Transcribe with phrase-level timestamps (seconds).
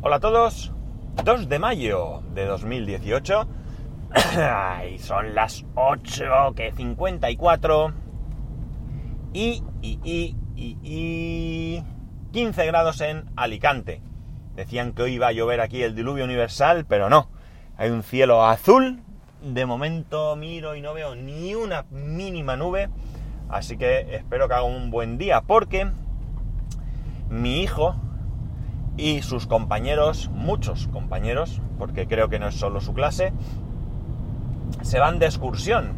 [0.00, 0.72] Hola a todos,
[1.24, 3.48] 2 de mayo de 2018.
[4.38, 7.92] Ay, son las 8 que 54
[9.32, 11.84] y, y, y, y, y
[12.30, 14.00] 15 grados en Alicante.
[14.54, 17.28] Decían que hoy iba a llover aquí el diluvio universal, pero no.
[17.76, 19.02] Hay un cielo azul.
[19.42, 22.88] De momento miro y no veo ni una mínima nube.
[23.48, 25.90] Así que espero que haga un buen día porque
[27.30, 27.96] mi hijo
[28.98, 33.32] y sus compañeros, muchos compañeros, porque creo que no es solo su clase,
[34.82, 35.94] se van de excursión.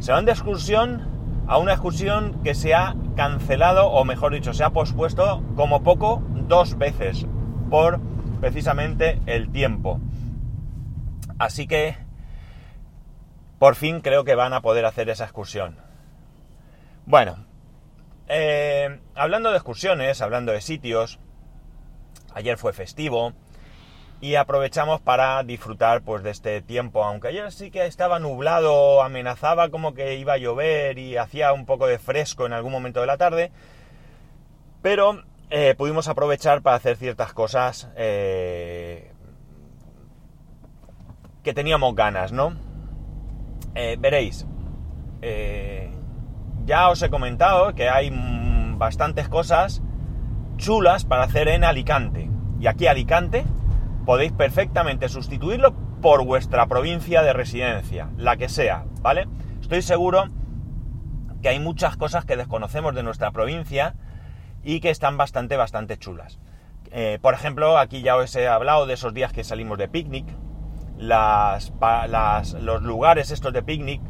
[0.00, 1.08] Se van de excursión
[1.46, 6.22] a una excursión que se ha cancelado, o mejor dicho, se ha pospuesto como poco
[6.48, 7.26] dos veces
[7.70, 8.00] por
[8.40, 10.00] precisamente el tiempo.
[11.38, 11.96] Así que
[13.58, 15.76] por fin creo que van a poder hacer esa excursión.
[17.06, 17.46] Bueno,
[18.28, 21.20] eh, hablando de excursiones, hablando de sitios,
[22.36, 23.32] ayer fue festivo
[24.20, 29.70] y aprovechamos para disfrutar pues de este tiempo, aunque ayer sí que estaba nublado, amenazaba
[29.70, 33.06] como que iba a llover y hacía un poco de fresco en algún momento de
[33.06, 33.52] la tarde,
[34.82, 39.12] pero eh, pudimos aprovechar para hacer ciertas cosas eh,
[41.42, 42.54] que teníamos ganas, ¿no?
[43.74, 44.46] Eh, veréis,
[46.64, 48.10] ya os he comentado que hay
[48.76, 49.82] bastantes cosas
[50.56, 52.25] chulas para hacer en Alicante.
[52.60, 53.44] Y aquí Alicante
[54.04, 59.26] podéis perfectamente sustituirlo por vuestra provincia de residencia, la que sea, ¿vale?
[59.60, 60.28] Estoy seguro
[61.42, 63.94] que hay muchas cosas que desconocemos de nuestra provincia
[64.62, 66.38] y que están bastante, bastante chulas.
[66.90, 70.26] Eh, por ejemplo, aquí ya os he hablado de esos días que salimos de picnic,
[70.98, 71.72] las,
[72.60, 74.00] los lugares estos de picnic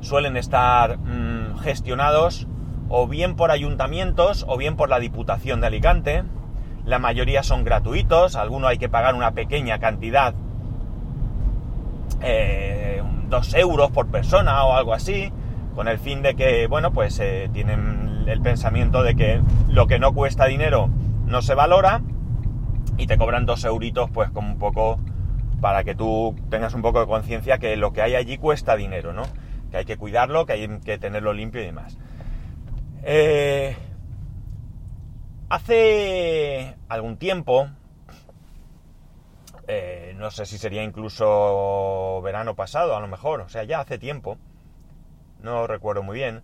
[0.00, 2.46] suelen estar mm, gestionados
[2.88, 6.24] o bien por ayuntamientos o bien por la Diputación de Alicante.
[6.86, 10.34] La mayoría son gratuitos, algunos hay que pagar una pequeña cantidad,
[12.22, 15.32] eh, dos euros por persona o algo así,
[15.74, 19.98] con el fin de que, bueno, pues eh, tienen el pensamiento de que lo que
[19.98, 20.88] no cuesta dinero
[21.26, 22.02] no se valora
[22.96, 25.00] y te cobran dos euritos, pues como un poco
[25.60, 29.12] para que tú tengas un poco de conciencia que lo que hay allí cuesta dinero,
[29.12, 29.22] ¿no?
[29.72, 31.98] Que hay que cuidarlo, que hay que tenerlo limpio y demás.
[33.02, 33.76] Eh,
[35.48, 37.68] hace algún tiempo,
[39.68, 43.98] eh, no sé si sería incluso verano pasado, a lo mejor, o sea, ya hace
[43.98, 44.38] tiempo,
[45.42, 46.42] no recuerdo muy bien,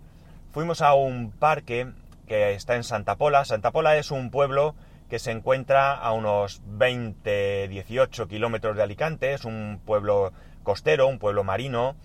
[0.53, 1.93] fuimos a un parque
[2.27, 3.45] que está en Santa Pola.
[3.45, 4.75] Santa Pola es un pueblo
[5.09, 10.33] que se encuentra a unos 20, 18 kilómetros de Alicante, es un pueblo
[10.63, 11.97] costero, un pueblo marino,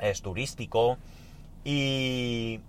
[0.00, 0.98] es turístico
[1.64, 2.60] y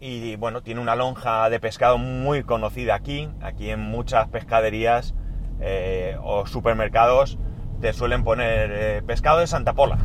[0.00, 3.28] y bueno, tiene una lonja de pescado muy conocida aquí.
[3.42, 5.14] Aquí en muchas pescaderías
[5.60, 7.38] eh, o supermercados
[7.82, 9.98] te suelen poner eh, pescado de Santa Pola,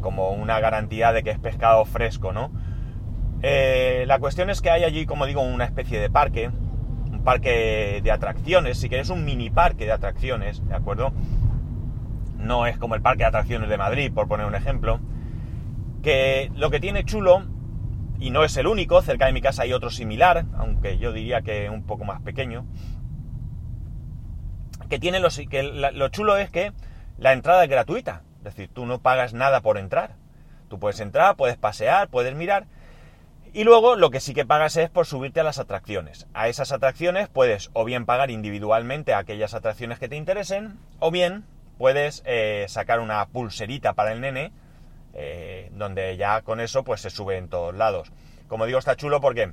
[0.00, 2.50] como una garantía de que es pescado fresco, ¿no?
[3.42, 6.50] Eh, la cuestión es que hay allí, como digo, una especie de parque,
[7.10, 11.12] un parque de atracciones, si queréis un mini parque de atracciones, ¿de acuerdo?
[12.38, 15.00] No es como el parque de atracciones de Madrid, por poner un ejemplo,
[16.02, 17.51] que lo que tiene chulo
[18.22, 21.42] y no es el único, cerca de mi casa hay otro similar, aunque yo diría
[21.42, 22.64] que un poco más pequeño,
[24.88, 26.72] que tiene lo, que lo chulo es que
[27.18, 30.14] la entrada es gratuita, es decir, tú no pagas nada por entrar.
[30.68, 32.66] Tú puedes entrar, puedes pasear, puedes mirar,
[33.52, 36.26] y luego lo que sí que pagas es por subirte a las atracciones.
[36.32, 41.44] A esas atracciones puedes o bien pagar individualmente aquellas atracciones que te interesen, o bien
[41.76, 44.52] puedes eh, sacar una pulserita para el nene
[45.14, 48.12] eh, donde ya con eso pues se sube en todos lados.
[48.48, 49.52] Como digo, está chulo porque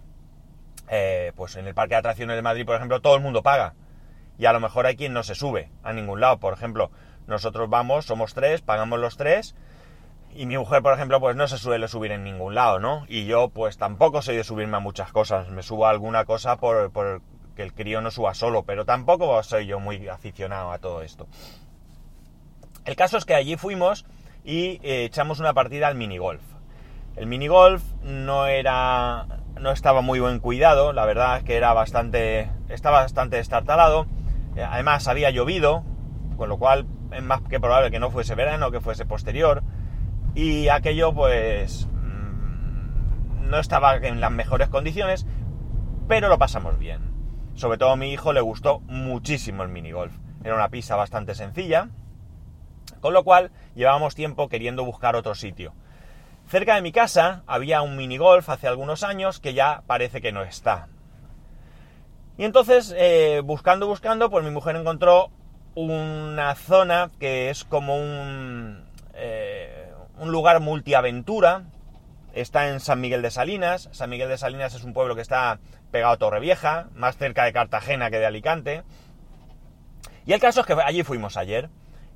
[0.90, 3.76] eh, pues en el parque de atracciones de Madrid, por ejemplo, todo el mundo paga.
[4.38, 6.40] Y a lo mejor hay quien no se sube a ningún lado.
[6.40, 6.92] Por ejemplo,
[7.28, 9.56] nosotros vamos, somos tres, pagamos los tres.
[10.32, 13.06] Y mi mujer, por ejemplo, pues no se suele subir en ningún lado, ¿no?
[13.08, 15.50] Y yo, pues tampoco soy de subirme a muchas cosas.
[15.50, 17.22] Me subo a alguna cosa por, por
[17.56, 21.28] que el crío no suba solo, pero tampoco soy yo muy aficionado a todo esto.
[22.86, 24.06] El caso es que allí fuimos
[24.44, 26.42] y eh, echamos una partida al minigolf.
[27.16, 29.26] El minigolf no era.
[29.60, 32.50] no estaba muy buen cuidado, la verdad es que era bastante.
[32.70, 34.08] estaba bastante destartalado.
[34.56, 35.84] Eh, además había llovido,
[36.38, 39.64] con lo cual es más que probable que no fuese verano, que fuese posterior.
[40.36, 41.88] Y aquello pues.
[41.88, 45.26] Mm, no estaba en las mejores condiciones,
[46.08, 47.10] pero lo pasamos bien.
[47.56, 50.14] Sobre todo a mi hijo le gustó muchísimo el minigolf.
[50.44, 51.90] Era una pista bastante sencilla,
[53.00, 55.74] con lo cual llevábamos tiempo queriendo buscar otro sitio.
[56.48, 60.44] Cerca de mi casa había un minigolf hace algunos años que ya parece que no
[60.44, 60.88] está.
[62.38, 65.30] Y entonces, eh, buscando, buscando, pues mi mujer encontró
[65.76, 71.66] una zona que es como un, eh, un lugar multiaventura.
[72.34, 73.90] Está en San Miguel de Salinas.
[73.92, 75.60] San Miguel de Salinas es un pueblo que está
[75.92, 78.84] pegado a Torrevieja, más cerca de Cartagena que de Alicante.
[80.26, 81.70] Y el caso es que allí fuimos ayer.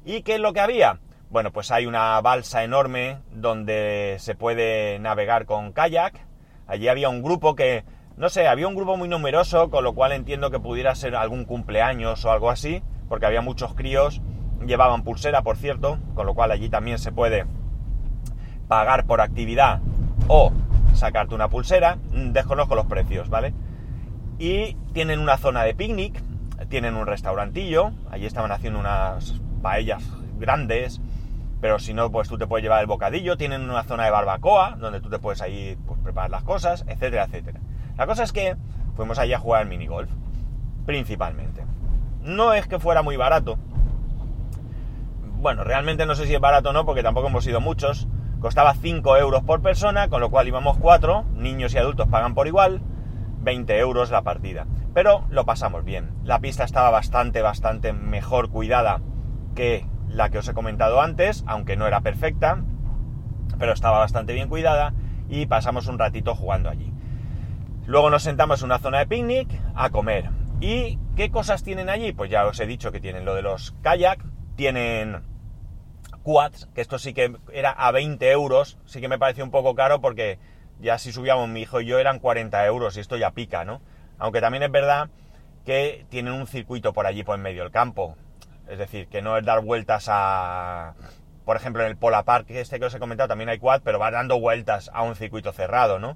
[0.05, 0.99] ¿Y qué es lo que había?
[1.29, 6.25] Bueno, pues hay una balsa enorme donde se puede navegar con kayak.
[6.67, 7.85] Allí había un grupo que
[8.15, 11.45] no sé, había un grupo muy numeroso, con lo cual entiendo que pudiera ser algún
[11.45, 14.21] cumpleaños o algo así, porque había muchos críos,
[14.65, 17.45] llevaban pulsera, por cierto, con lo cual allí también se puede
[18.67, 19.79] pagar por actividad
[20.27, 20.51] o
[20.93, 23.53] sacarte una pulsera, mm, desconozco los precios, ¿vale?
[24.37, 26.21] Y tienen una zona de picnic,
[26.69, 30.03] tienen un restaurantillo, allí estaban haciendo unas paellas
[30.37, 31.01] grandes,
[31.63, 34.75] pero si no, pues tú te puedes llevar el bocadillo, tienen una zona de barbacoa,
[34.77, 37.61] donde tú te puedes ahí pues, preparar las cosas, etcétera, etcétera.
[37.97, 38.57] La cosa es que
[38.95, 40.11] fuimos allí a jugar al minigolf,
[40.85, 41.63] principalmente.
[42.21, 43.57] No es que fuera muy barato.
[45.37, 48.09] Bueno, realmente no sé si es barato o no, porque tampoco hemos ido muchos.
[48.41, 52.47] Costaba 5 euros por persona, con lo cual íbamos 4, niños y adultos pagan por
[52.47, 52.81] igual,
[53.39, 54.67] 20 euros la partida.
[54.93, 56.11] Pero lo pasamos bien.
[56.25, 58.99] La pista estaba bastante, bastante mejor cuidada
[59.53, 62.63] que la que os he comentado antes, aunque no era perfecta,
[63.57, 64.93] pero estaba bastante bien cuidada
[65.29, 66.91] y pasamos un ratito jugando allí.
[67.85, 70.29] Luego nos sentamos en una zona de picnic a comer.
[70.61, 72.13] ¿Y qué cosas tienen allí?
[72.13, 74.23] Pues ya os he dicho que tienen lo de los kayak,
[74.55, 75.23] tienen
[76.23, 79.75] quads, que esto sí que era a 20 euros, sí que me pareció un poco
[79.75, 80.39] caro porque
[80.79, 83.81] ya si subíamos mi hijo y yo eran 40 euros y esto ya pica, ¿no?
[84.17, 85.09] Aunque también es verdad
[85.65, 88.15] que tienen un circuito por allí por en medio del campo.
[88.67, 90.93] Es decir, que no es dar vueltas a...
[91.45, 93.99] Por ejemplo, en el Pola Park, este que os he comentado, también hay quad, pero
[93.99, 96.15] va dando vueltas a un circuito cerrado, ¿no?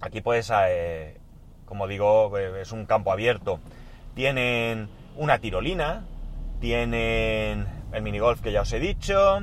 [0.00, 1.18] Aquí pues, eh,
[1.64, 3.58] como digo, eh, es un campo abierto.
[4.14, 6.04] Tienen una tirolina,
[6.60, 9.40] tienen el minigolf que ya os he dicho,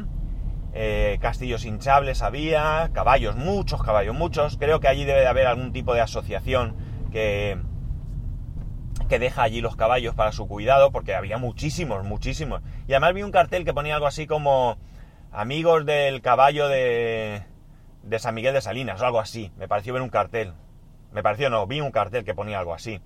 [0.78, 4.58] eh, castillos hinchables había, caballos, muchos caballos, muchos.
[4.58, 6.76] Creo que allí debe de haber algún tipo de asociación
[7.14, 7.58] que,
[9.08, 12.62] que deja allí los caballos para su cuidado, porque había muchísimos, muchísimos.
[12.88, 14.78] Y además vi un cartel que ponía algo así como
[15.32, 17.44] amigos del caballo de,
[18.04, 19.52] de San Miguel de Salinas o algo así.
[19.58, 20.54] Me pareció ver un cartel.
[21.12, 23.02] Me pareció, no, vi un cartel que ponía algo así.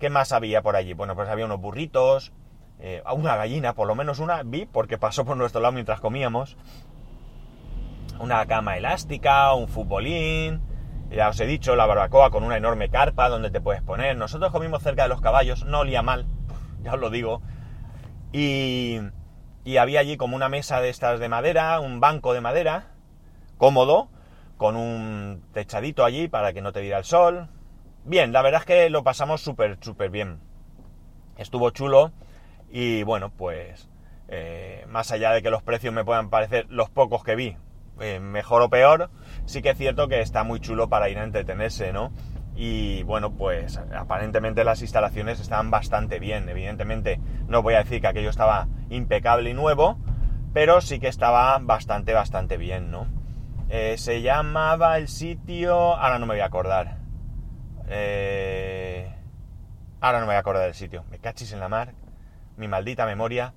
[0.00, 0.94] ¿Qué más había por allí?
[0.94, 2.32] Bueno, pues había unos burritos,
[2.80, 6.56] eh, una gallina, por lo menos una vi porque pasó por nuestro lado mientras comíamos.
[8.18, 10.60] Una cama elástica, un futbolín,
[11.14, 14.16] ya os he dicho, la barbacoa con una enorme carpa donde te puedes poner.
[14.16, 16.26] Nosotros comimos cerca de los caballos, no olía mal,
[16.82, 17.42] ya os lo digo.
[18.32, 18.98] Y,
[19.64, 22.86] y había allí como una mesa de estas de madera, un banco de madera,
[23.58, 24.08] cómodo,
[24.56, 27.48] con un techadito allí para que no te diera el sol.
[28.04, 30.40] Bien, la verdad es que lo pasamos súper, súper bien.
[31.36, 32.12] Estuvo chulo
[32.70, 33.88] y bueno, pues
[34.28, 37.56] eh, más allá de que los precios me puedan parecer los pocos que vi,
[38.00, 39.10] eh, mejor o peor,
[39.44, 42.12] sí que es cierto que está muy chulo para ir a entretenerse, ¿no?
[42.54, 46.48] Y bueno, pues aparentemente las instalaciones están bastante bien.
[46.48, 49.98] Evidentemente no voy a decir que aquello estaba impecable y nuevo,
[50.52, 53.06] pero sí que estaba bastante, bastante bien, ¿no?
[53.68, 55.96] Eh, se llamaba el sitio...
[55.96, 56.98] Ahora no me voy a acordar.
[57.88, 59.10] Eh,
[60.02, 61.04] ahora no me voy a acordar del sitio.
[61.10, 61.94] Me cachis en la mar.
[62.58, 63.54] Mi maldita memoria.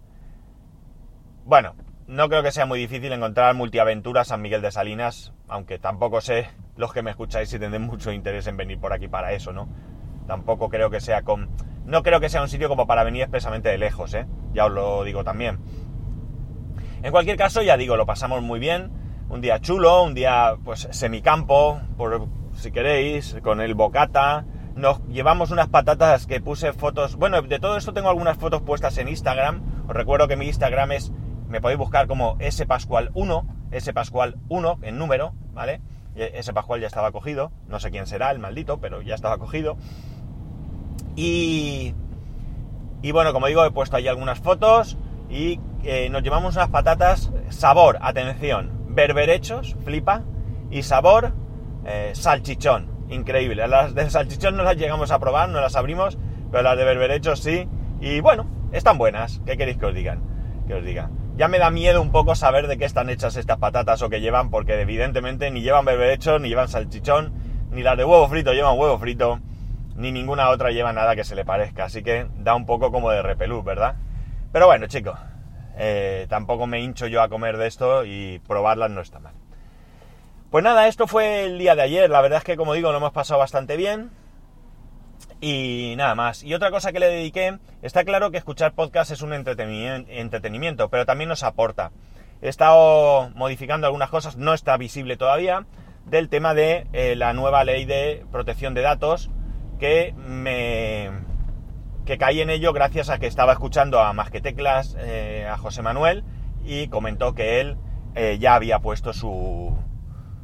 [1.43, 1.75] Bueno,
[2.07, 6.47] no creo que sea muy difícil encontrar multiaventuras San Miguel de Salinas, aunque tampoco sé
[6.77, 9.67] los que me escucháis si tendrán mucho interés en venir por aquí para eso, ¿no?
[10.27, 11.49] Tampoco creo que sea con...
[11.85, 14.25] No creo que sea un sitio como para venir expresamente de lejos, ¿eh?
[14.53, 15.59] Ya os lo digo también.
[17.03, 18.91] En cualquier caso, ya digo, lo pasamos muy bien
[19.29, 24.45] un día chulo, un día pues semicampo, por si queréis, con el bocata.
[24.75, 27.15] Nos llevamos unas patatas que puse fotos.
[27.15, 29.85] Bueno, de todo esto tengo algunas fotos puestas en Instagram.
[29.87, 31.11] Os recuerdo que mi Instagram es.
[31.55, 35.79] Me podéis buscar como spascual1, spascual1 en número, ¿vale?
[36.13, 37.53] Ese Pascual ya estaba cogido.
[37.69, 39.77] No sé quién será el maldito, pero ya estaba cogido.
[41.15, 41.93] Y.
[43.01, 44.97] Y bueno, como digo, he puesto ahí algunas fotos.
[45.29, 47.31] Y eh, nos llevamos unas patatas.
[47.51, 50.23] Sabor, atención berberechos, flipa,
[50.69, 51.31] y sabor,
[51.85, 53.65] eh, salchichón, increíble.
[53.65, 56.17] Las de salchichón no las llegamos a probar, no las abrimos,
[56.51, 57.65] pero las de berberechos sí,
[58.01, 60.19] y bueno, están buenas, ¿qué queréis que os digan?
[60.67, 61.09] Que os diga.
[61.37, 64.21] Ya me da miedo un poco saber de qué están hechas estas patatas o que
[64.21, 67.33] llevan, porque evidentemente ni llevan berberechos, ni llevan salchichón,
[67.71, 69.41] ni las de huevo frito llevan huevo frito,
[69.97, 73.11] ni ninguna otra lleva nada que se le parezca, así que da un poco como
[73.11, 73.95] de repelús, ¿verdad?
[74.53, 75.19] Pero bueno, chicos,
[75.77, 79.33] eh, tampoco me hincho yo a comer de esto y probarlas no está mal.
[80.51, 82.09] Pues nada, esto fue el día de ayer.
[82.09, 84.09] La verdad es que, como digo, lo hemos pasado bastante bien.
[85.41, 86.43] Y nada más.
[86.43, 91.05] Y otra cosa que le dediqué, está claro que escuchar podcast es un entretenimiento, pero
[91.05, 91.91] también nos aporta.
[92.41, 95.65] He estado modificando algunas cosas, no está visible todavía,
[96.05, 99.31] del tema de eh, la nueva ley de protección de datos
[99.79, 101.09] que me
[102.05, 105.57] que caí en ello gracias a que estaba escuchando a Más que Teclas, eh, a
[105.57, 106.23] José Manuel,
[106.63, 107.77] y comentó que él
[108.13, 109.75] eh, ya había puesto su,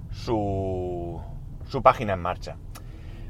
[0.09, 1.21] su,
[1.67, 2.57] su página en marcha.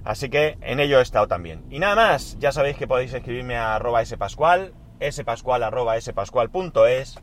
[0.03, 1.63] Así que en ello he estado también.
[1.69, 4.73] Y nada más, ya sabéis que podéis escribirme a arroba spascual,
[5.11, 7.19] spascual arroba spascual.es